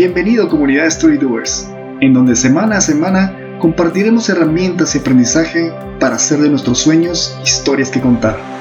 [0.00, 1.68] Bienvenido comunidad Storydoers,
[2.00, 7.90] en donde semana a semana compartiremos herramientas y aprendizaje para hacer de nuestros sueños historias
[7.90, 8.59] que contar.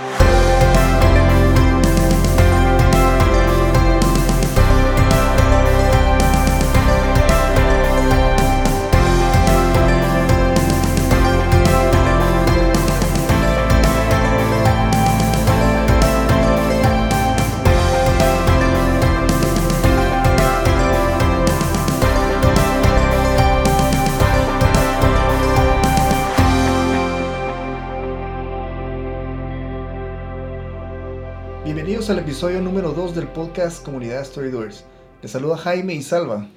[32.39, 34.85] Episodio número 2 del podcast Comunidad Storydoers.
[35.21, 36.48] Les saluda Jaime y Salva.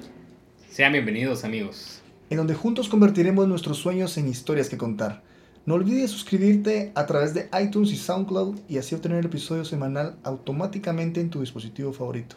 [0.71, 2.01] Sean bienvenidos amigos.
[2.31, 5.25] En donde juntos convertiremos nuestros sueños en historias que contar.
[5.67, 10.15] No olvides suscribirte a través de iTunes y SoundCloud y así obtener el episodio semanal
[10.23, 12.37] automáticamente en tu dispositivo favorito.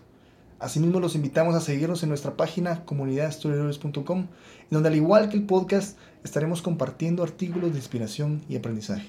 [0.57, 4.27] Asimismo los invitamos a seguirnos en nuestra página comunidadstorydoers.com, en
[4.71, 9.05] donde al igual que el podcast estaremos compartiendo artículos de inspiración y aprendizaje.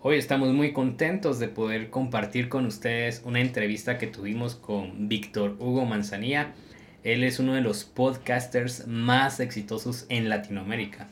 [0.00, 5.56] Hoy estamos muy contentos de poder compartir con ustedes una entrevista que tuvimos con Víctor
[5.58, 6.54] Hugo Manzanilla.
[7.02, 11.08] Él es uno de los podcasters más exitosos en Latinoamérica.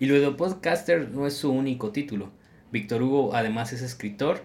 [0.00, 2.32] Y lo de podcaster no es su único título.
[2.72, 4.44] Víctor Hugo además es escritor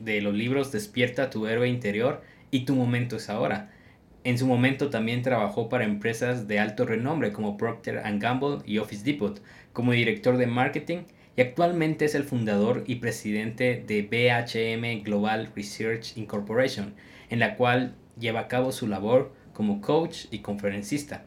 [0.00, 3.70] de los libros Despierta tu héroe interior y Tu momento es ahora.
[4.24, 9.04] En su momento también trabajó para empresas de alto renombre como Procter Gamble y Office
[9.04, 9.40] Depot
[9.72, 11.04] como director de marketing
[11.38, 16.94] y actualmente es el fundador y presidente de BHM Global Research Incorporation,
[17.30, 21.26] en la cual lleva a cabo su labor como coach y conferencista.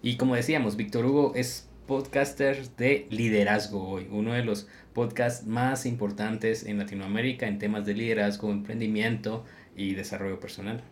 [0.00, 5.86] Y como decíamos, Víctor Hugo es podcaster de liderazgo hoy, uno de los podcasts más
[5.86, 9.44] importantes en Latinoamérica en temas de liderazgo, emprendimiento
[9.76, 10.84] y desarrollo personal.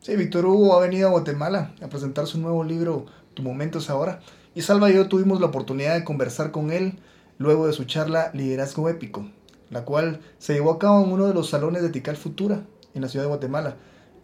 [0.00, 3.88] Sí, Víctor Hugo ha venido a Guatemala a presentar su nuevo libro Tu momento es
[3.88, 4.20] ahora.
[4.54, 6.98] Y Salva y yo tuvimos la oportunidad de conversar con él
[7.38, 9.28] luego de su charla Liderazgo Épico,
[9.70, 12.64] la cual se llevó a cabo en uno de los salones de Tical Futura,
[12.94, 13.76] en la ciudad de Guatemala,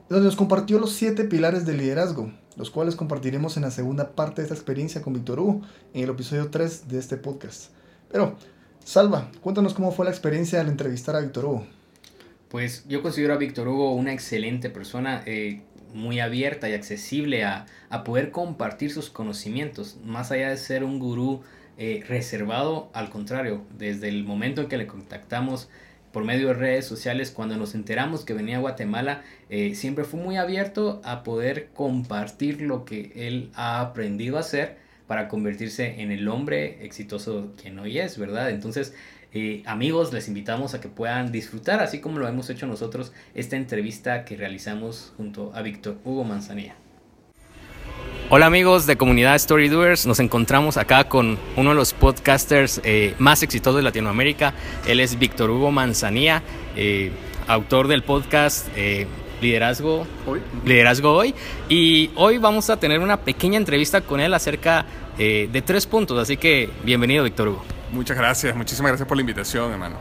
[0.08, 4.40] donde nos compartió los siete pilares del liderazgo, los cuales compartiremos en la segunda parte
[4.40, 5.62] de esta experiencia con Víctor Hugo,
[5.94, 7.70] en el episodio 3 de este podcast.
[8.10, 8.36] Pero,
[8.84, 11.66] Salva, cuéntanos cómo fue la experiencia al entrevistar a Víctor Hugo.
[12.48, 15.62] Pues yo considero a Víctor Hugo una excelente persona, eh,
[15.92, 20.98] muy abierta y accesible a, a poder compartir sus conocimientos, más allá de ser un
[20.98, 21.42] gurú
[21.78, 25.68] eh, reservado, al contrario, desde el momento en que le contactamos
[26.12, 30.20] por medio de redes sociales, cuando nos enteramos que venía a Guatemala, eh, siempre fue
[30.20, 36.10] muy abierto a poder compartir lo que él ha aprendido a hacer para convertirse en
[36.10, 38.50] el hombre exitoso que hoy es, ¿verdad?
[38.50, 38.94] Entonces,
[39.32, 43.56] eh, amigos, les invitamos a que puedan disfrutar, así como lo hemos hecho nosotros, esta
[43.56, 46.76] entrevista que realizamos junto a Víctor Hugo Manzanilla.
[48.30, 53.14] Hola amigos de comunidad Story Doers, nos encontramos acá con uno de los podcasters eh,
[53.18, 54.52] más exitosos de Latinoamérica.
[54.86, 56.42] Él es Víctor Hugo Manzanilla,
[56.76, 57.10] eh,
[57.46, 59.06] autor del podcast eh,
[59.40, 60.42] Liderazgo Hoy.
[60.66, 61.34] Liderazgo Hoy.
[61.70, 64.84] Y hoy vamos a tener una pequeña entrevista con él acerca
[65.16, 66.18] de tres puntos.
[66.18, 67.64] Así que bienvenido Víctor Hugo.
[67.92, 69.96] Muchas gracias, muchísimas gracias por la invitación, hermano.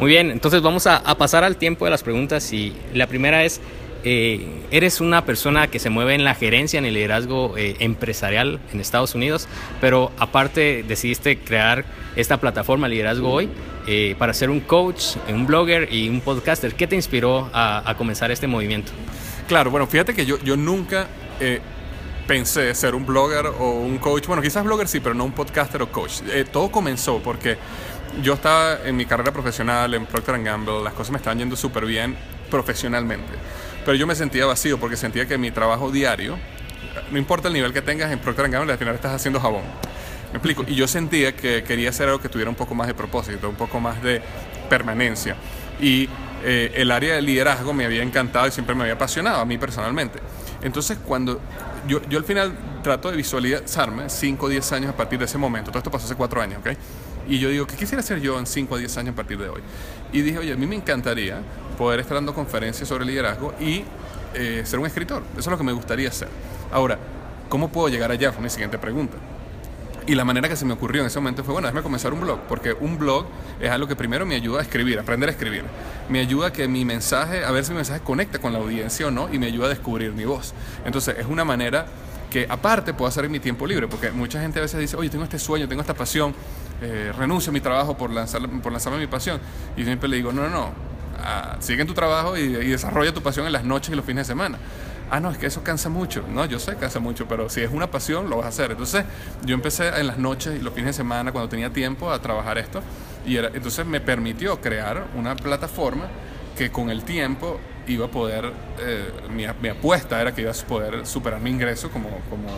[0.00, 3.44] Muy bien, entonces vamos a, a pasar al tiempo de las preguntas y la primera
[3.44, 3.60] es,
[4.04, 8.58] eh, eres una persona que se mueve en la gerencia, en el liderazgo eh, empresarial
[8.72, 9.46] en Estados Unidos,
[9.80, 11.84] pero aparte decidiste crear
[12.16, 13.48] esta plataforma Liderazgo Hoy
[13.86, 16.74] eh, para ser un coach, un blogger y un podcaster.
[16.74, 18.90] ¿Qué te inspiró a, comenzar este movimiento?
[19.46, 21.06] Claro, bueno, fíjate que yo, yo nunca
[22.26, 24.26] pensé ser un blogger o un coach.
[24.26, 26.22] Bueno, quizás blogger sí, pero no un podcaster o coach.
[26.50, 27.56] todo comenzó porque
[28.22, 31.86] yo estaba en mi carrera profesional en Procter Gamble, las cosas me estaban yendo súper
[31.86, 32.16] bien
[32.50, 33.32] profesionalmente
[33.84, 36.38] pero yo me sentía vacío porque sentía que mi trabajo diario,
[37.10, 39.62] no importa el nivel que tengas en Procter Gamble, al final estás haciendo jabón.
[40.32, 40.64] Me explico.
[40.66, 43.56] Y yo sentía que quería hacer algo que tuviera un poco más de propósito, un
[43.56, 44.22] poco más de
[44.68, 45.36] permanencia.
[45.80, 46.08] Y
[46.44, 49.58] eh, el área del liderazgo me había encantado y siempre me había apasionado a mí
[49.58, 50.20] personalmente.
[50.62, 51.40] Entonces, cuando
[51.86, 55.38] yo, yo al final trato de visualizarme 5 o 10 años a partir de ese
[55.38, 56.76] momento, todo esto pasó hace 4 años, ¿ok?
[57.28, 59.48] Y yo digo, ¿qué quisiera hacer yo en 5 o 10 años a partir de
[59.48, 59.60] hoy?
[60.12, 61.40] Y dije, oye, a mí me encantaría
[61.78, 63.84] poder estar dando conferencias sobre liderazgo y
[64.34, 65.22] eh, ser un escritor.
[65.32, 66.28] Eso es lo que me gustaría hacer.
[66.70, 66.98] Ahora,
[67.48, 68.32] ¿cómo puedo llegar allá?
[68.32, 69.16] Fue mi siguiente pregunta.
[70.04, 72.20] Y la manera que se me ocurrió en ese momento fue, bueno, déjame comenzar un
[72.20, 73.26] blog, porque un blog
[73.60, 75.62] es algo que primero me ayuda a escribir, a aprender a escribir.
[76.08, 79.06] Me ayuda a que mi mensaje, a ver si mi mensaje conecta con la audiencia
[79.06, 80.54] o no, y me ayuda a descubrir mi voz.
[80.84, 81.86] Entonces, es una manera
[82.32, 85.10] que aparte puedo hacer en mi tiempo libre, porque mucha gente a veces dice, oye,
[85.10, 86.34] tengo este sueño, tengo esta pasión,
[86.80, 89.38] eh, renuncio a mi trabajo por, lanzar, por lanzarme mi pasión.
[89.76, 90.70] Y siempre le digo, no, no, no,
[91.18, 94.26] ah, sigue en tu trabajo y, desarrolla tu pasión en las noches y los fines
[94.26, 94.56] de semana.
[95.10, 96.24] ah, no, es que eso cansa mucho.
[96.26, 98.70] No, yo sé que cansa mucho, pero si es una pasión, lo vas a hacer.
[98.70, 99.04] Entonces,
[99.44, 102.56] yo empecé en las noches y los fines de semana, cuando tenía tiempo, a trabajar
[102.56, 102.82] esto.
[103.26, 106.06] Y era, entonces me permitió crear una plataforma
[106.56, 110.54] que con el tiempo iba a poder, eh, mi, mi, apuesta era que iba a
[110.54, 112.48] poder superar mi ingreso como, como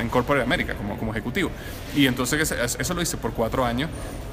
[0.00, 1.50] en Corporate America, como, como ejecutivo.
[1.94, 3.90] Y entonces eso lo hice por cuatro años.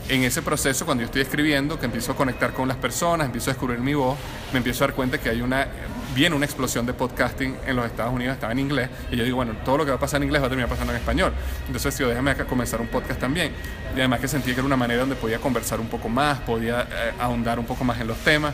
[0.08, 3.50] En ese proceso, cuando yo estoy escribiendo, que empiezo a conectar con las personas, empiezo
[3.50, 4.18] a descubrir mi voz,
[4.54, 5.68] me empiezo a dar cuenta que hay una,
[6.14, 9.38] viene una explosión de podcasting en los Estados Unidos, estaba en inglés, y yo digo,
[9.38, 11.34] bueno, todo lo que va a pasar en inglés va a terminar pasando en español.
[11.66, 13.52] Entonces, yo déjame acá comenzar un podcast también.
[13.96, 16.82] Y además que sentí que era una manera donde podía conversar un poco más, podía
[16.82, 18.54] eh, ahondar un poco más en los temas.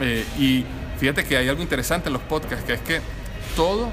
[0.00, 0.64] Eh, y
[0.98, 3.00] fíjate que hay algo interesante en los podcasts, que es que
[3.54, 3.90] todo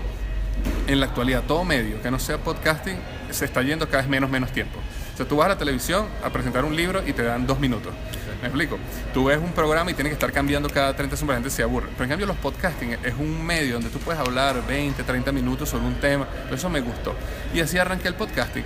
[0.88, 2.98] en la actualidad, todo medio que no sea podcasting,
[3.32, 4.80] se está yendo cada vez menos, menos tiempo.
[5.14, 7.60] O sea, tú vas a la televisión a presentar un libro y te dan dos
[7.60, 7.94] minutos.
[8.42, 8.78] ¿Me explico?
[9.14, 11.64] Tú ves un programa y tienes que estar cambiando cada 30 segundos, la gente se
[11.64, 11.88] aburre.
[11.94, 15.70] Pero en cambio los podcasting es un medio donde tú puedes hablar 20, 30 minutos
[15.70, 16.28] sobre un tema.
[16.52, 17.16] Eso me gustó.
[17.54, 18.66] Y así arranqué el podcasting.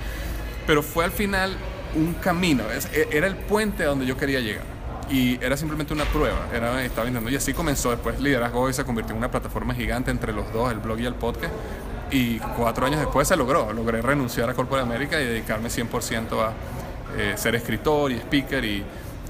[0.66, 1.56] Pero fue al final
[1.96, 4.77] un camino, e, era el puente a donde yo quería llegar
[5.10, 8.84] y era simplemente una prueba, era, estaba intentando y así comenzó después Liderazgo y se
[8.84, 11.54] convirtió en una plataforma gigante entre los dos, el blog y el podcast
[12.12, 16.54] y cuatro años después se logró, logré renunciar a Corporate América y dedicarme 100% a
[17.18, 18.84] eh, ser escritor y speaker y,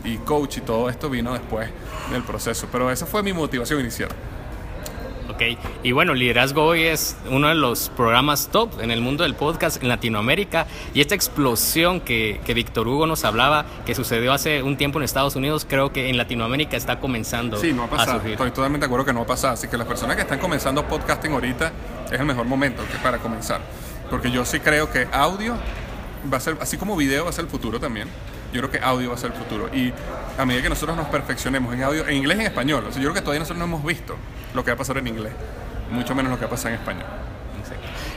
[0.04, 1.70] y coach y todo esto vino después
[2.12, 4.10] del proceso, pero esa fue mi motivación inicial.
[5.84, 9.82] Y bueno, Liderazgo Hoy es uno de los programas top en el mundo del podcast
[9.82, 14.78] en Latinoamérica y esta explosión que, que Víctor Hugo nos hablaba, que sucedió hace un
[14.78, 18.22] tiempo en Estados Unidos, creo que en Latinoamérica está comenzando sí, no ha pasado.
[18.26, 19.54] Estoy totalmente de acuerdo que no va a pasar.
[19.54, 21.72] Así que las personas que están comenzando podcasting ahorita
[22.12, 23.62] es el mejor momento que para comenzar.
[24.10, 25.56] Porque yo sí creo que audio
[26.32, 28.08] va a ser, así como video va a ser el futuro también
[28.54, 29.70] yo creo que audio va a ser el futuro.
[29.74, 29.94] Y
[30.38, 33.02] a medida que nosotros nos perfeccionemos en audio, en inglés y en español, o sea,
[33.02, 34.16] yo creo que todavía nosotros no hemos visto
[34.54, 35.34] lo que va a pasar en inglés,
[35.92, 37.06] mucho menos lo que va a pasar en español.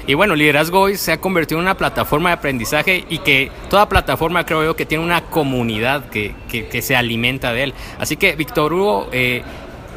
[0.06, 3.88] Y bueno, Liderazgo hoy se ha convertido en una plataforma de aprendizaje y que toda
[3.88, 7.74] plataforma creo yo que tiene una comunidad que, que, se alimenta de él.
[7.98, 9.42] Así que, Víctor Hugo, eh,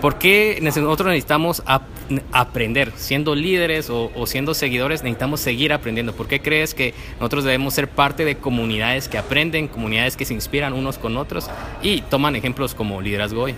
[0.04, 1.64] ¿por qué nosotros necesitamos
[2.34, 2.92] aprender?
[2.98, 6.14] Siendo líderes o, siendo seguidores, necesitamos seguir aprendiendo.
[6.14, 10.34] ¿Por qué crees que nosotros debemos ser parte de comunidades que aprenden, comunidades que se
[10.34, 11.50] inspiran unos con otros
[11.82, 13.56] y toman ejemplos como Liderazgo hoy?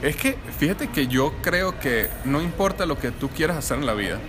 [0.00, 3.86] Es que fíjate que yo creo que no importa lo que tú quieras hacer en
[3.86, 4.20] la vida,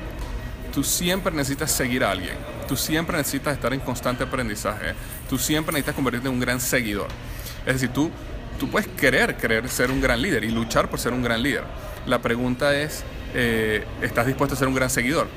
[0.73, 2.33] tú siempre necesitas seguir a alguien,
[2.67, 4.95] tú siempre necesitas estar en constante aprendizaje,
[5.29, 7.09] tú siempre necesitas convertirte en un gran seguidor.
[7.67, 8.09] Es decir, tú
[8.59, 11.63] tú puedes querer, querer ser un gran líder y luchar por ser un gran líder.
[12.05, 13.03] La pregunta es,
[13.33, 15.27] eh, ¿estás dispuesto a ser un gran seguidor?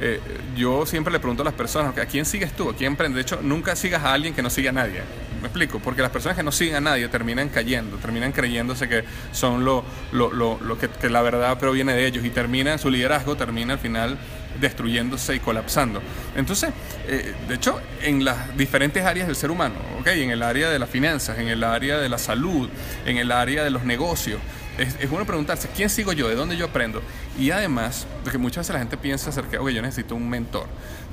[0.00, 0.20] Eh,
[0.56, 2.70] yo siempre le pregunto a las personas, ¿a quién sigues tú?
[2.70, 2.96] ¿A quién?
[2.96, 5.02] De hecho, nunca sigas a alguien que no siga a nadie.
[5.40, 9.04] Me explico, porque las personas que no siguen a nadie terminan cayendo, terminan creyéndose que
[9.32, 12.90] son lo, lo, lo, lo que, que, la verdad proviene de ellos y termina su
[12.90, 14.18] liderazgo, termina al final
[14.62, 16.00] destruyéndose y colapsando.
[16.34, 16.70] Entonces,
[17.06, 20.22] eh, de hecho, en las diferentes áreas del ser humano, ¿okay?
[20.22, 22.70] en el área de las finanzas, en el área de la salud,
[23.04, 24.40] en el área de los negocios,
[24.78, 26.28] es, es bueno preguntarse, ¿quién sigo yo?
[26.28, 27.02] ¿De dónde yo aprendo?
[27.38, 30.66] Y además, porque muchas veces la gente piensa acerca, oye, yo necesito un mentor,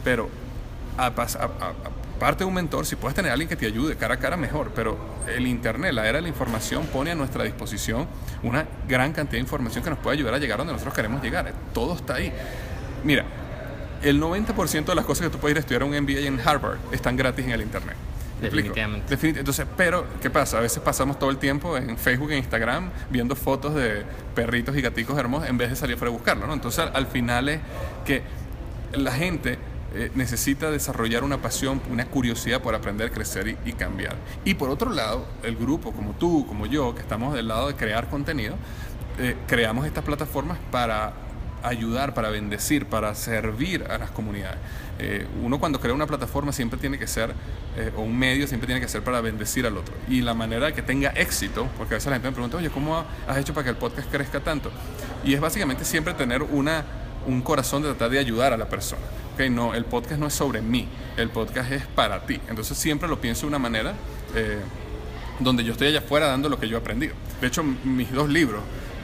[0.05, 0.29] pero
[0.97, 4.71] aparte de un mentor, si puedes tener alguien que te ayude cara a cara, mejor.
[4.75, 4.97] Pero
[5.27, 8.07] el Internet, la era de la información, pone a nuestra disposición
[8.43, 11.51] una gran cantidad de información que nos puede ayudar a llegar donde nosotros queremos llegar.
[11.73, 12.31] Todo está ahí.
[13.03, 13.25] Mira,
[14.03, 16.77] el 90% de las cosas que tú puedes ir a estudiar un MBA en Harvard
[16.91, 17.95] están gratis en el Internet.
[18.41, 19.15] Definitivamente.
[19.21, 20.59] Entonces, pero, ¿qué pasa?
[20.59, 24.81] A veces pasamos todo el tiempo en Facebook e Instagram viendo fotos de perritos y
[24.81, 26.53] gaticos hermosos en vez de salir fuera a buscarlo, ¿no?
[26.53, 27.59] Entonces, al, final es
[28.05, 28.21] que
[28.93, 29.57] la gente
[29.93, 34.15] eh, necesita desarrollar una pasión, una curiosidad por aprender, crecer y, cambiar.
[34.45, 37.75] Y por otro lado, el grupo, como tú, como yo, que estamos del lado de
[37.75, 38.55] crear contenido,
[39.17, 41.11] eh, creamos estas plataformas para
[41.63, 44.57] ayudar, para bendecir, para servir a las comunidades.
[44.99, 47.33] Eh, uno cuando crea una plataforma siempre tiene que ser,
[47.77, 49.93] eh, o un medio siempre tiene que ser para bendecir al otro.
[50.07, 52.69] Y la manera de que tenga éxito, porque a veces la gente me pregunta, oye,
[52.69, 54.71] ¿cómo has hecho para que el podcast crezca tanto?
[55.23, 56.83] Y es básicamente siempre tener una,
[57.25, 59.01] un corazón de tratar de ayudar a la persona.
[59.33, 60.85] Okay, no, el podcast no es sobre mí,
[61.15, 62.41] el podcast es para ti.
[62.49, 63.93] Entonces siempre lo pienso de una manera
[64.35, 64.57] eh,
[65.39, 67.13] donde yo estoy allá afuera dando lo que yo he aprendido.
[67.39, 68.61] De hecho, mis dos libros,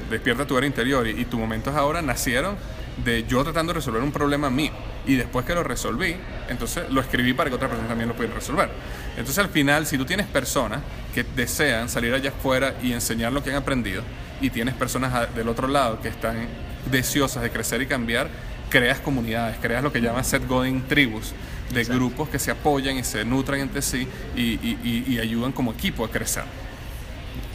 [0.10, 2.56] Despierta tu era interior y, tu momento es ahora nacieron
[3.04, 4.72] de yo tratando de resolver un problema mío.
[5.08, 6.16] Y después que lo resolví,
[6.50, 8.70] entonces lo escribí para que otra persona también lo pudiera resolver.
[9.12, 10.82] Entonces al final, si tú tienes personas
[11.14, 14.04] que desean salir allá afuera y enseñar lo que han aprendido,
[14.42, 16.48] y tienes personas del otro lado que están
[16.92, 18.30] deseosas de crecer y cambiar,
[18.70, 21.34] creas comunidades, creas lo que llaman set going tribus,
[21.74, 26.10] de grupos que se apoyan y se nutran entre sí y ayudan como equipo a
[26.10, 26.44] crecer.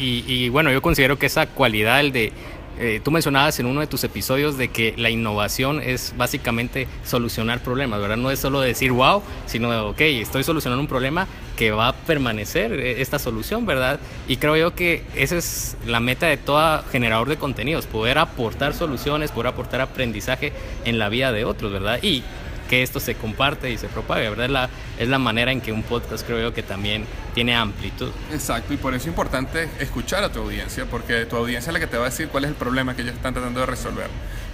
[0.00, 2.32] Y, bueno, yo considero que esa cualidad, el de
[2.78, 7.62] eh, tú mencionabas en uno de tus episodios de que la innovación es básicamente solucionar
[7.62, 8.16] problemas, ¿verdad?
[8.16, 11.26] No es solo decir wow, sino, ok, estoy solucionando un problema
[11.58, 14.00] que va a permanecer eh, esta solución, ¿verdad?
[14.28, 18.72] Y creo yo que esa es la meta de todo generador de contenidos, poder aportar
[18.72, 20.54] soluciones, poder aportar aprendizaje
[20.86, 22.02] en la vida de otros, ¿verdad?
[22.02, 22.22] Y
[22.70, 24.44] que esto se comparte y se propague, ¿verdad?
[24.46, 28.12] Es la, es la manera en que un podcast creo yo que también tiene amplitud.
[28.32, 31.80] Exacto, y por eso es importante escuchar a tu audiencia, porque tu audiencia es la
[31.80, 34.06] que te va a decir cuál es el problema que ellos están tratando de resolver.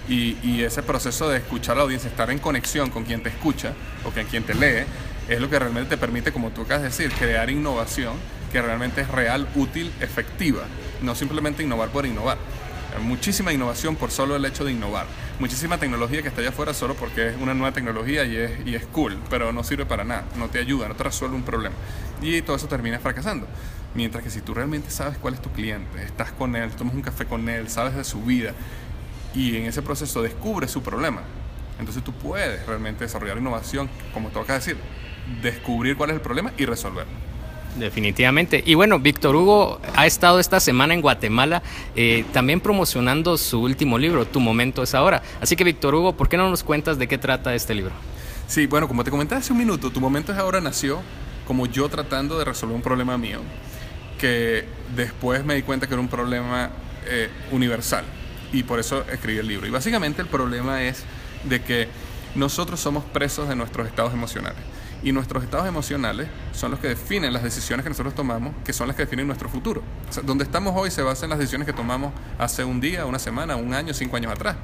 [0.09, 3.29] Y, y ese proceso de escuchar a la audiencia, estar en conexión con quien te
[3.29, 4.87] escucha o con quien te lee,
[5.29, 8.15] es lo que realmente te permite, como tú acabas de decir, crear innovación
[8.51, 10.63] que realmente es real, útil, efectiva,
[11.03, 12.39] no simplemente innovar por innovar
[12.99, 15.05] muchísima innovación por solo el hecho de innovar.
[15.39, 18.75] Muchísima tecnología que está allá afuera solo porque es una nueva tecnología y es, y
[18.75, 21.75] es cool, pero no sirve para nada, no te ayuda, no te resuelve un problema.
[22.21, 23.47] Y todo eso termina fracasando.
[23.93, 27.01] Mientras que si tú realmente sabes cuál es tu cliente, estás con él, tomas un
[27.01, 28.53] café con él, sabes de su vida
[29.33, 31.21] y en ese proceso descubres su problema,
[31.79, 34.77] entonces tú puedes realmente desarrollar innovación, como toca decir,
[35.41, 37.26] descubrir cuál es el problema y resolverlo.
[37.77, 38.63] Definitivamente.
[38.65, 41.61] Y bueno, Víctor Hugo ha estado esta semana en Guatemala
[41.95, 45.21] eh, también promocionando su último libro, Tu momento es ahora.
[45.41, 47.91] Así que Víctor Hugo, ¿por qué no nos cuentas de qué trata este libro?
[48.47, 51.01] Sí, bueno, como te comenté hace un minuto, Tu momento es ahora nació
[51.45, 53.39] como yo tratando de resolver un problema mío,
[54.19, 54.65] que
[54.95, 56.71] después me di cuenta que era un problema
[57.05, 58.03] eh, universal
[58.51, 59.67] y por eso escribí el libro.
[59.67, 61.03] Y básicamente el problema es
[61.45, 61.87] de que
[62.35, 64.59] nosotros somos presos de nuestros estados emocionales.
[65.03, 68.87] Y nuestros estados emocionales son los que definen las decisiones que nosotros tomamos, que son
[68.87, 69.83] las que definen nuestro futuro.
[70.23, 73.55] donde estamos hoy se basa en las decisiones que tomamos hace un día, una semana,
[73.55, 74.55] un año, cinco años atrás.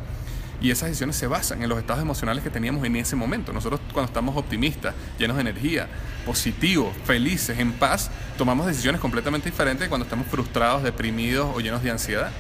[0.62, 3.52] Y esas decisiones se basan en los estados emocionales que teníamos en ese momento.
[3.52, 5.88] Nosotros cuando estamos optimistas, llenos de energía,
[6.26, 11.84] positivos, felices, en paz, tomamos decisiones completamente diferentes de cuando estamos frustrados, deprimidos o llenos
[11.84, 12.32] de ansiedad.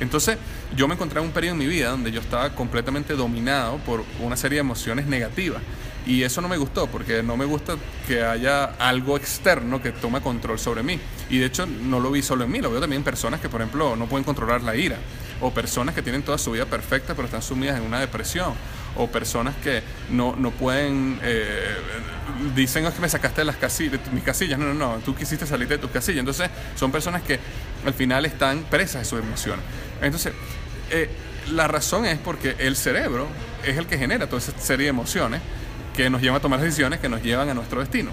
[0.00, 0.38] Entonces
[0.74, 4.04] yo me encontré en un periodo en mi vida donde yo estaba completamente dominado por
[4.20, 5.60] una serie de emociones negativas.
[6.06, 7.76] Y eso no me gustó, porque no me gusta
[8.06, 10.98] que haya algo externo que tome control sobre mí.
[11.28, 13.48] Y de hecho no lo vi solo en mí, lo veo también en personas que,
[13.48, 14.96] por ejemplo, no pueden controlar la ira.
[15.42, 18.54] O personas que tienen toda su vida perfecta pero están sumidas en una depresión.
[18.96, 21.20] O personas que no, no pueden...
[21.22, 21.76] Eh,
[22.54, 24.58] dicen es que me sacaste de, las casillas, de mis casillas.
[24.58, 26.20] No, no, no, tú quisiste salir de tus casillas.
[26.20, 27.38] Entonces son personas que
[27.84, 29.64] al final están presas de sus emociones.
[30.00, 30.32] Entonces,
[30.90, 31.08] eh,
[31.52, 33.28] la razón es porque el cerebro
[33.64, 35.40] es el que genera toda esa serie de emociones
[35.96, 38.10] que nos llevan a tomar decisiones que nos llevan a nuestro destino.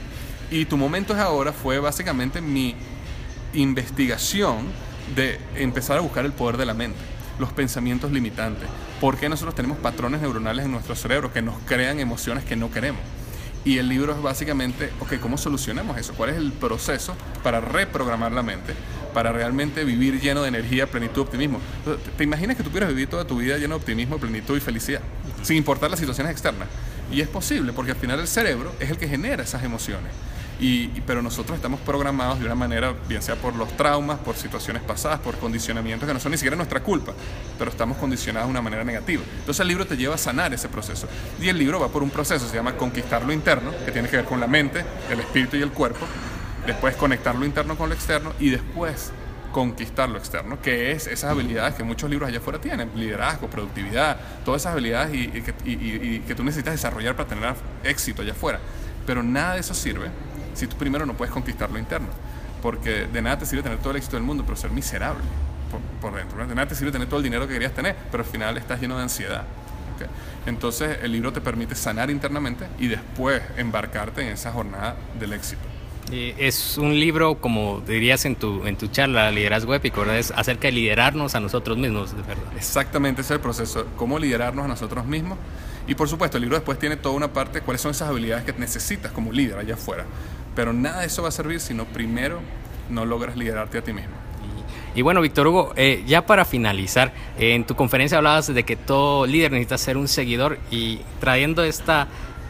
[0.49, 2.75] Y tu momento es ahora fue básicamente mi
[3.53, 4.67] investigación
[5.15, 6.99] de empezar a buscar el poder de la mente,
[7.39, 8.67] los pensamientos limitantes,
[8.99, 12.71] por qué nosotros tenemos patrones neuronales en nuestro cerebro que nos crean emociones que no
[12.71, 13.01] queremos.
[13.65, 16.13] Y el libro es básicamente, ok, ¿cómo solucionamos eso?
[16.13, 18.73] ¿Cuál es el proceso para reprogramar la mente?
[19.13, 21.59] Para realmente vivir lleno de energía, plenitud, optimismo.
[22.17, 25.01] ¿Te imaginas que tú pudieras vivir toda tu vida lleno de optimismo, plenitud y felicidad?
[25.41, 26.69] Sin importar las situaciones externas.
[27.11, 30.11] Y es posible, porque al final el cerebro es el que genera esas emociones.
[30.59, 34.81] Y, pero nosotros estamos programados de una manera, bien sea por los traumas, por situaciones
[34.81, 37.13] pasadas, por condicionamientos que no son ni siquiera nuestra culpa,
[37.59, 39.23] pero estamos condicionados de una manera negativa.
[39.39, 41.07] Entonces el libro te lleva a sanar ese proceso.
[41.39, 44.17] Y el libro va por un proceso, se llama conquistar lo interno, que tiene que
[44.17, 46.07] ver con la mente, el espíritu y el cuerpo.
[46.65, 49.11] Después conectar lo interno con lo externo y después
[49.57, 54.15] conquistar lo externo, que es esas habilidades que muchos libros allá afuera tienen, liderazgo, productividad,
[54.45, 58.59] todas esas habilidades y, que, tú necesitas desarrollar para tener éxito allá afuera.
[59.07, 60.09] Pero nada de eso sirve
[60.53, 62.09] si tú primero no puedes conquistar lo interno,
[62.61, 65.23] porque de nada te sirve tener todo el éxito del mundo, pero ser miserable
[66.01, 66.45] por, dentro.
[66.45, 68.79] De nada te sirve tener todo el dinero que querías tener, pero al final estás
[68.79, 69.43] lleno de ansiedad.
[70.45, 75.76] Entonces el libro te permite sanar internamente y después embarcarte en esa jornada del éxito.
[76.11, 80.17] Es un libro, como dirías en tu, en tu charla, Liderazgo Épico, ¿verdad?
[80.17, 82.45] Es acerca de liderarnos a nosotros mismos, de verdad.
[82.55, 85.37] Exactamente, ese es el proceso, cómo liderarnos a nosotros mismos.
[85.87, 88.53] Y por supuesto, el libro después tiene toda una parte, cuáles son esas habilidades que
[88.53, 90.05] necesitas como líder allá afuera.
[90.55, 92.39] Pero nada de eso va a servir si no primero
[92.89, 94.15] no logras liderarte a ti mismo.
[94.95, 98.75] Y bueno, Víctor Hugo, eh, ya para finalizar, eh, en tu conferencia hablabas de que
[98.75, 102.07] todo líder necesita ser un seguidor y trayendo esta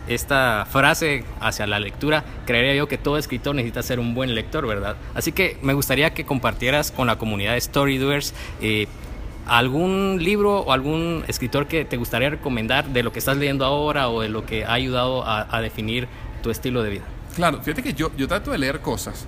[0.08, 4.66] esta frase hacia la lectura, creería yo que todo escritor necesita ser un buen lector,
[4.68, 4.96] ¿verdad?
[5.14, 8.88] Así que me gustaría que compartieras con la comunidad de Storydoers eh,
[9.48, 14.10] algún libro o algún escritor que te gustaría recomendar de lo que estás leyendo ahora
[14.10, 16.08] o de lo que ha ayudado a, definir
[16.44, 17.04] tu estilo de vida.
[17.36, 19.26] Claro, fíjate que yo, yo trato de leer cosas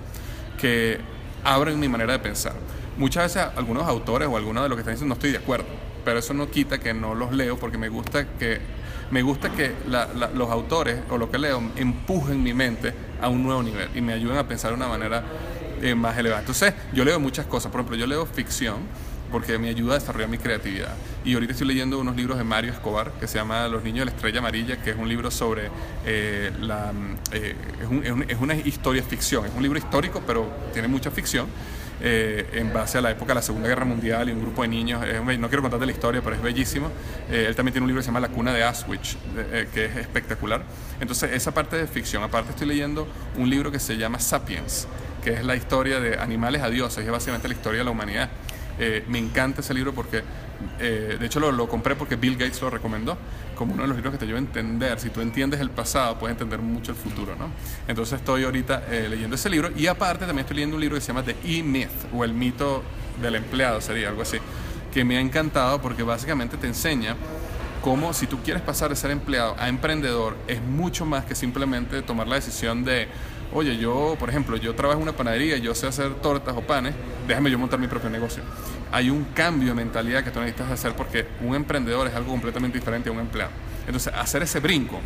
[0.60, 0.98] que
[1.44, 2.52] abren mi manera de pensar.
[2.98, 5.66] Muchas veces algunos autores o algunos de lo que están diciendo no estoy de acuerdo,
[6.04, 8.60] pero eso no quita que no los leo porque me gusta que
[9.10, 13.62] me gusta que los autores o lo que leo empujen mi mente a un nuevo
[13.62, 15.24] nivel y me ayuden a pensar de una manera
[15.82, 16.40] eh, más elevada.
[16.40, 17.72] Entonces, yo leo muchas cosas.
[17.72, 18.78] Por ejemplo, yo leo ficción
[19.30, 20.94] porque me ayuda a desarrollar mi creatividad.
[21.24, 24.04] Y ahorita estoy leyendo unos libros de Mario Escobar que se llama Los niños de
[24.06, 25.70] la estrella amarilla, que es un libro sobre
[26.06, 26.92] eh, la...
[27.32, 27.54] Eh,
[28.28, 31.46] es, una historia ficción, es un libro histórico, pero tiene mucha ficción.
[32.02, 34.68] Eh, en base a la época de la Segunda Guerra Mundial y un grupo de
[34.68, 35.02] niños.
[35.38, 36.90] no quiero contarte la historia, pero es bellísimo.
[37.30, 39.18] él también tiene un libro que se llama La cuna de Auschwitz,
[39.74, 40.62] que es espectacular.
[40.98, 42.22] Entonces, esa parte de ficción.
[42.22, 43.06] Aparte, estoy leyendo
[43.36, 44.88] un libro que se llama Sapiens,
[45.22, 48.30] que es la historia de animales a dioses, es básicamente la historia de la humanidad.
[48.82, 50.22] Eh, me encanta ese libro porque,
[50.78, 53.18] eh, de hecho lo, compré porque Bill Gates lo recomendó
[53.54, 54.98] como uno de los libros que te ayuda a entender.
[54.98, 57.50] Si tú entiendes el pasado, puedes entender mucho el futuro, ¿no?
[57.86, 61.02] Entonces estoy ahorita eh, leyendo ese libro y aparte también estoy leyendo un libro que
[61.02, 62.82] se llama The E-Myth o el mito
[63.20, 64.38] del empleado, sería algo así,
[64.90, 67.16] que me ha encantado porque básicamente te enseña
[67.82, 72.00] cómo si tú quieres pasar de ser empleado a emprendedor es mucho más que simplemente
[72.00, 73.08] tomar la decisión de
[73.52, 76.94] oye, yo, por ejemplo, yo trabajo en una panadería yo sé hacer tortas o panes,
[77.26, 78.42] déjame yo montar mi propio negocio.
[78.92, 82.78] Hay un cambio de mentalidad que tú necesitas hacer porque un emprendedor es algo completamente
[82.78, 83.52] diferente a un empleado.
[83.86, 85.00] Entonces, hacer ese brinco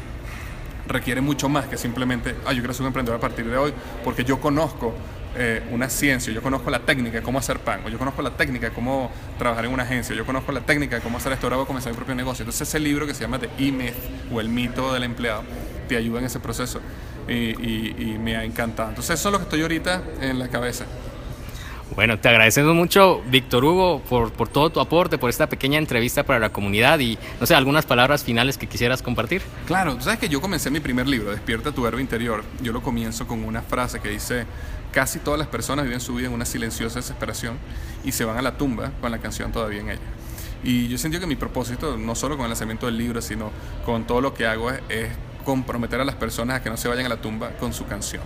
[0.86, 3.72] requiere mucho más que simplemente, ah, yo quiero ser un emprendedor a partir de hoy
[4.02, 4.94] porque yo conozco
[5.36, 8.36] eh, una ciencia, yo conozco la técnica de cómo hacer pan, o yo conozco la
[8.36, 11.46] técnica de cómo trabajar en una agencia, yo conozco la técnica de cómo hacer esto,
[11.46, 12.44] ahora voy a comenzar mi propio negocio.
[12.44, 13.94] Entonces ese libro que se llama The E-Myth
[14.32, 15.42] o el mito del empleado
[15.88, 16.80] te ayuda en ese proceso
[17.28, 18.90] y, me ha encantado.
[18.90, 20.86] Entonces eso es lo que estoy ahorita en la cabeza.
[21.94, 26.24] Bueno, te agradecemos mucho, Víctor Hugo, por, por, todo tu aporte, por esta pequeña entrevista
[26.24, 29.42] para la comunidad y, no sé, algunas palabras finales que quisieras compartir.
[29.66, 32.42] Claro, tú sabes que yo comencé mi primer libro, Despierta tu verbo interior.
[32.62, 34.46] Yo lo comienzo con una frase que dice,
[34.92, 37.58] casi todas las personas viven su vida en una silenciosa desesperación
[38.04, 40.00] y se van a la tumba con la canción todavía en ella.
[40.64, 43.50] Y yo sentí que mi propósito, no solo con el lanzamiento del libro, sino
[43.84, 45.10] con todo lo que hago, es
[45.44, 48.22] comprometer a las personas a que no se vayan a la tumba con su canción.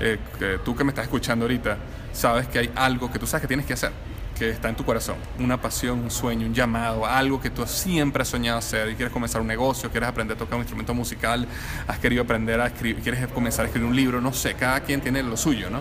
[0.00, 1.76] Eh, que tú que me estás escuchando ahorita,
[2.12, 3.92] sabes que hay algo que tú sabes que tienes que hacer,
[4.38, 8.22] que está en tu corazón, una pasión, un sueño, un llamado, algo que tú siempre
[8.22, 11.46] has soñado hacer y quieres comenzar un negocio, quieres aprender a tocar un instrumento musical,
[11.86, 15.02] has querido aprender a escribir, quieres comenzar a escribir un libro, no sé, cada quien
[15.02, 15.80] tiene lo suyo, ¿no?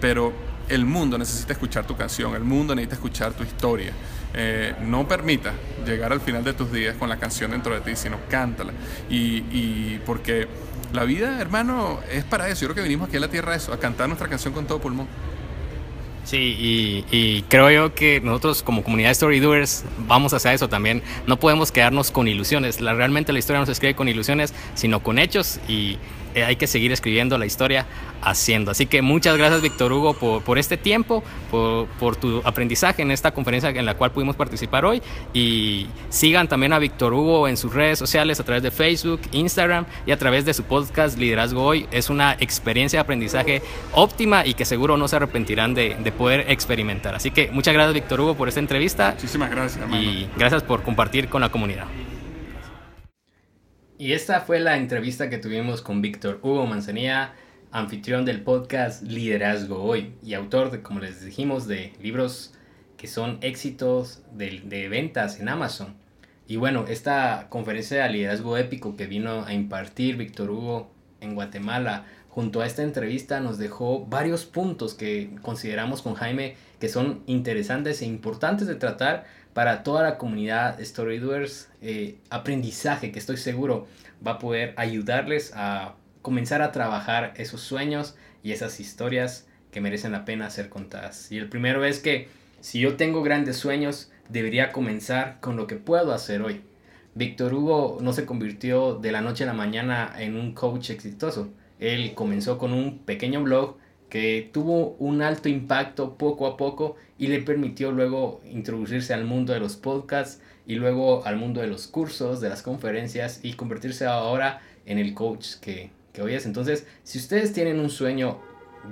[0.00, 0.32] Pero
[0.68, 3.92] el mundo necesita escuchar tu canción, el mundo necesita escuchar tu historia.
[4.34, 5.52] Eh, no permita
[5.84, 8.72] llegar al final de tus días con la canción dentro de ti, sino cántala.
[9.10, 10.48] Y, porque
[10.92, 12.62] la vida, hermano, es para eso.
[12.62, 14.66] Yo creo que vinimos aquí a la tierra a eso, a cantar nuestra canción con
[14.66, 15.06] todo pulmón.
[16.24, 21.02] Sí, y, creo yo que nosotros como comunidad de Story Doers vamos hacia eso también.
[21.26, 22.80] No podemos quedarnos con ilusiones.
[22.80, 25.98] La, realmente la historia no se escribe con ilusiones, sino con hechos y
[26.34, 27.86] hay que seguir escribiendo la historia
[28.22, 28.70] haciendo.
[28.70, 33.10] Así que muchas gracias Víctor Hugo por, por este tiempo, por, por, tu aprendizaje en
[33.10, 35.02] esta conferencia en la cual pudimos participar hoy
[35.34, 39.86] y sigan también a Víctor Hugo en sus redes sociales a través de Facebook, Instagram
[40.06, 41.86] y a través de su podcast Liderazgo Hoy.
[41.90, 46.50] Es una experiencia de aprendizaje óptima y que seguro no se arrepentirán de, de poder
[46.50, 47.14] experimentar.
[47.14, 49.12] Así que muchas gracias Víctor Hugo por esta entrevista.
[49.12, 49.82] Muchísimas gracias.
[49.82, 50.02] Hermano.
[50.02, 51.86] Y gracias por compartir con la comunidad.
[54.02, 57.34] Y esta fue la entrevista que tuvimos con Víctor Hugo Manzanilla,
[57.70, 62.52] anfitrión del podcast Liderazgo Hoy y autor, de, como les dijimos, de libros
[62.96, 65.94] que son éxitos de, ventas en Amazon.
[66.48, 72.04] Y bueno, esta conferencia de liderazgo épico que vino a impartir Víctor Hugo en Guatemala,
[72.28, 78.02] junto a esta entrevista nos dejó varios puntos que consideramos con Jaime que son interesantes
[78.02, 83.86] e importantes de tratar para toda la comunidad Storydoers, eh, aprendizaje que estoy seguro
[84.26, 90.12] va a poder ayudarles a comenzar a trabajar esos sueños y esas historias que merecen
[90.12, 91.30] la pena ser contadas.
[91.32, 92.28] Y el primero es que
[92.60, 96.62] si yo tengo grandes sueños, debería comenzar con lo que puedo hacer hoy.
[97.14, 101.50] Víctor Hugo no se convirtió de la noche a la mañana en un coach exitoso.
[101.78, 103.76] Él comenzó con un pequeño blog
[104.12, 109.54] que tuvo un alto impacto poco a poco y le permitió luego introducirse al mundo
[109.54, 114.04] de los podcasts y luego al mundo de los cursos, de las conferencias y convertirse
[114.04, 116.44] ahora en el coach que, que hoy es.
[116.44, 118.38] Entonces, si ustedes tienen un sueño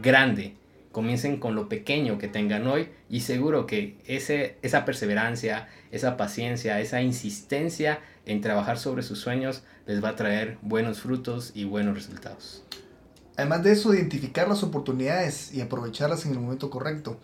[0.01, 0.55] grande,
[0.91, 6.81] comiencen con lo pequeño que tengan hoy y seguro que ese, esa perseverancia, esa paciencia,
[6.81, 11.95] esa insistencia en trabajar sobre sus sueños les va a traer buenos frutos y buenos
[11.95, 12.65] resultados.
[13.37, 17.19] Además de eso, identificar las oportunidades y aprovecharlas en el momento correcto.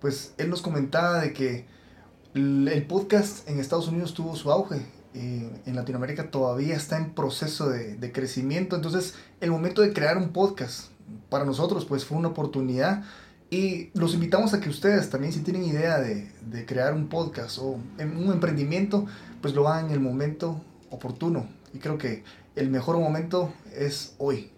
[0.00, 1.66] Pues él nos comentaba de que
[2.34, 4.80] el podcast en Estados Unidos tuvo su auge.
[5.14, 8.76] y en Latinoamérica todavía está en proceso de, de crecimiento.
[8.76, 10.90] Entonces, el momento de crear un podcast
[11.28, 13.04] para nosotros pues fue una oportunidad
[13.50, 17.58] y los invitamos a que ustedes también si tienen idea de, de, crear un podcast
[17.58, 19.06] o un emprendimiento,
[19.40, 21.48] pues lo hagan en el momento oportuno.
[21.72, 22.24] Y creo que
[22.56, 24.50] el mejor momento es hoy.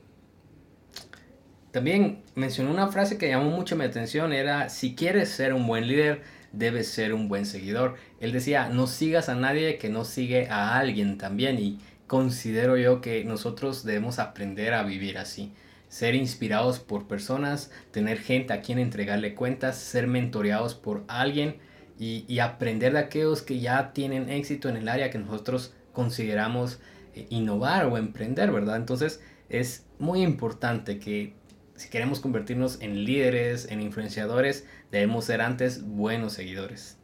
[1.72, 5.87] También mencionó una frase que llamó mucho mi atención, era, si quieres ser un buen
[5.87, 7.94] líder, debe ser un buen seguidor.
[8.18, 11.78] Él decía, no sigas a nadie que no sigue a alguien también y
[12.09, 15.52] considero yo que nosotros debemos aprender a vivir así.
[15.88, 21.56] Ser inspirados por personas, tener gente a quien entregarle cuentas, ser mentoreados por alguien
[21.98, 26.80] y, y aprender de aquellos que ya tienen éxito en el área que nosotros consideramos
[27.14, 28.76] eh, innovar o emprender, ¿verdad?
[28.76, 31.35] Entonces es muy importante que
[31.81, 36.99] si queremos convertirnos en líderes, en influenciadores, debemos ser antes buenos seguidores.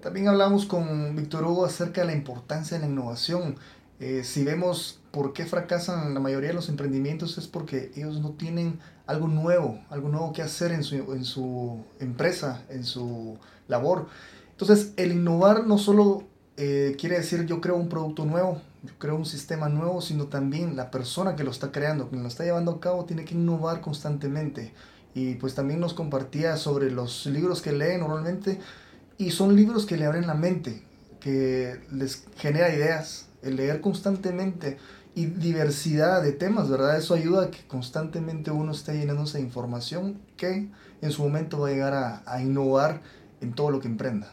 [0.00, 3.56] También hablamos con Víctor Hugo acerca de la importancia de la innovación.
[4.00, 8.30] Eh, si vemos por qué fracasan la mayoría de los emprendimientos es porque ellos no
[8.30, 14.06] tienen algo nuevo, algo nuevo que hacer en su, en su empresa, en su labor.
[14.52, 16.24] Entonces, el innovar no solo
[16.56, 20.76] eh, quiere decir yo creo un producto nuevo, yo creo un sistema nuevo, sino también
[20.76, 23.80] la persona que lo está creando, que lo está llevando a cabo, tiene que innovar
[23.80, 24.72] constantemente.
[25.14, 28.60] Y pues también nos compartía sobre los libros que lee normalmente,
[29.16, 30.82] y son libros que le abren la mente,
[31.20, 34.78] que les genera ideas, el leer constantemente
[35.14, 36.96] y diversidad de temas, ¿verdad?
[36.96, 40.68] Eso ayuda a que constantemente uno esté llenándose de información que
[41.00, 43.02] en su momento va a llegar a, a innovar
[43.40, 44.32] en todo lo que emprenda.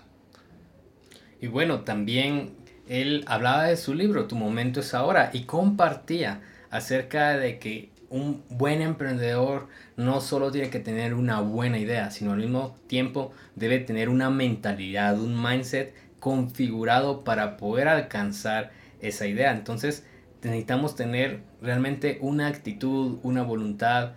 [1.42, 2.54] Y bueno, también
[2.88, 8.44] él hablaba de su libro, Tu momento es ahora, y compartía acerca de que un
[8.50, 9.68] buen emprendedor
[9.98, 14.30] no solo tiene que tener una buena idea, sino al mismo tiempo debe tener una
[14.30, 18.72] mentalidad, un mindset configurado para poder alcanzar
[19.02, 19.52] esa idea.
[19.52, 20.06] Entonces
[20.42, 24.14] necesitamos tener realmente una actitud, una voluntad,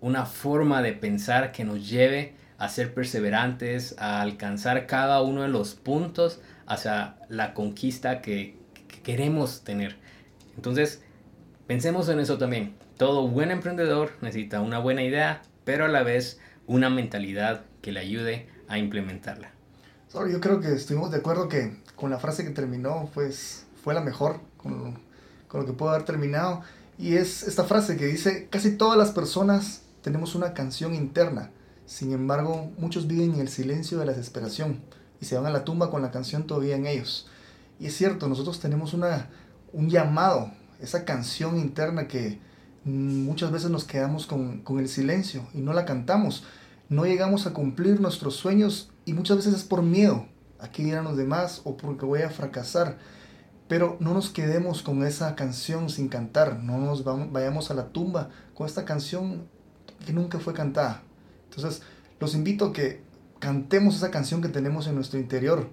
[0.00, 5.48] una forma de pensar que nos lleve a ser perseverantes, a alcanzar cada uno de
[5.48, 8.58] los puntos hacia la conquista que,
[9.02, 9.96] queremos tener.
[10.56, 11.00] Entonces,
[11.66, 12.74] pensemos en eso también.
[12.98, 18.00] Todo buen emprendedor necesita una buena idea, pero a la vez una mentalidad que le
[18.00, 19.52] ayude a implementarla.
[20.12, 24.00] yo creo que estuvimos de acuerdo que con la frase que terminó, pues fue la
[24.00, 24.98] mejor con,
[25.48, 26.62] con lo que puedo haber terminado.
[26.98, 31.50] Y es esta frase que dice, casi todas las personas tenemos una canción interna.
[31.86, 34.82] Sin embargo, muchos viven en el silencio de la desesperación
[35.20, 37.28] y se van a la tumba con la canción todavía en ellos.
[37.78, 39.28] Y es cierto, nosotros tenemos una,
[39.72, 42.38] un llamado, esa canción interna que
[42.84, 46.44] muchas veces nos quedamos con, con el silencio y no la cantamos.
[46.88, 50.26] No llegamos a cumplir nuestros sueños y muchas veces es por miedo
[50.58, 52.98] a que dirán los demás o porque voy a fracasar.
[53.68, 58.30] Pero no nos quedemos con esa canción sin cantar, no nos vayamos a la tumba
[58.54, 59.46] con esta canción
[60.04, 61.02] que nunca fue cantada.
[61.48, 61.82] Entonces,
[62.18, 63.02] los invito a que
[63.40, 65.70] cantemos esa canción que tenemos en nuestro interior,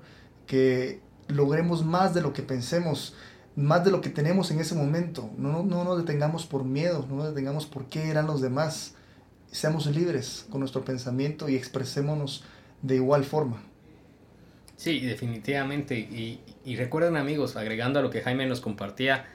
[0.47, 3.13] que logremos más de lo que pensemos,
[3.56, 5.30] más de lo que tenemos en ese momento.
[5.38, 8.95] No, no, nos detengamos por miedo, no nos detengamos por qué eran los demás.
[9.51, 12.43] Seamos libres con nuestro pensamiento y expresémonos
[12.82, 13.62] de igual forma.
[14.77, 15.97] Sí, definitivamente.
[15.97, 19.25] Y, y recuerden amigos, agregando a lo que Jaime nos compartía,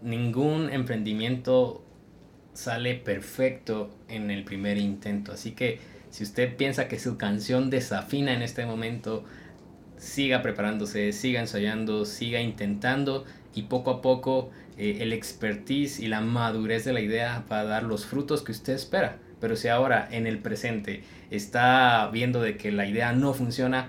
[0.00, 1.84] ningún emprendimiento
[2.54, 5.32] sale perfecto en el primer intento.
[5.32, 5.80] Así que
[6.12, 9.24] si usted piensa que su canción desafina en este momento,
[9.96, 16.20] siga preparándose, siga ensayando, siga intentando y poco a poco eh, el expertise y la
[16.20, 19.16] madurez de la idea va a dar los frutos que usted espera.
[19.40, 23.88] Pero si ahora en el presente está viendo de que la idea no funciona,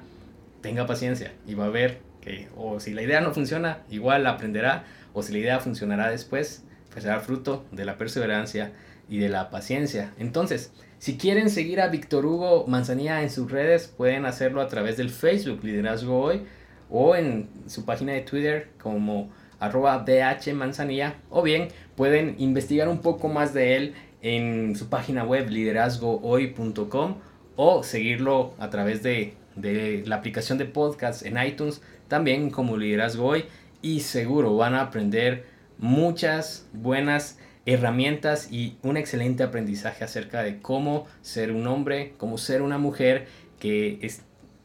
[0.62, 4.86] tenga paciencia y va a ver que o si la idea no funciona, igual aprenderá
[5.12, 8.72] o si la idea funcionará después, pues será fruto de la perseverancia
[9.10, 10.14] y de la paciencia.
[10.18, 10.72] Entonces,
[11.04, 15.10] si quieren seguir a Víctor Hugo Manzanilla en sus redes, pueden hacerlo a través del
[15.10, 16.44] Facebook Liderazgo Hoy
[16.90, 23.00] o en su página de Twitter como arroba DH Manzanilla o bien pueden investigar un
[23.00, 27.16] poco más de él en su página web liderazgohoy.com
[27.58, 33.26] o seguirlo a través de, de la aplicación de podcast en iTunes también como Liderazgo
[33.26, 33.44] Hoy
[33.82, 41.06] y seguro van a aprender muchas buenas herramientas y un excelente aprendizaje acerca de cómo
[41.22, 43.28] ser un hombre, cómo ser una mujer
[43.60, 44.12] que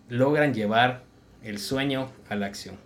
[0.08, 1.04] logran llevar
[1.42, 2.76] el sueño a la acción.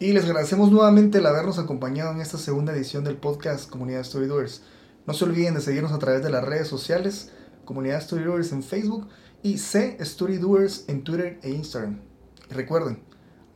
[0.00, 4.62] Y les agradecemos nuevamente el habernos acompañado en esta segunda edición del podcast Comunidad Storydoers.
[5.06, 7.32] No se olviden de seguirnos a través de las redes sociales,
[7.64, 9.08] Comunidad Storydoers en Facebook
[9.42, 12.00] y C Storydoers en Twitter e Instagram.
[12.48, 13.02] Recuerden,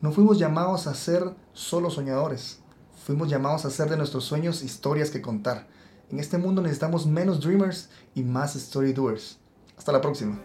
[0.01, 2.59] no fuimos llamados a ser solo soñadores,
[3.05, 5.67] fuimos llamados a hacer de nuestros sueños historias que contar.
[6.11, 9.39] En este mundo necesitamos menos dreamers y más story doers.
[9.77, 10.39] Hasta la próxima.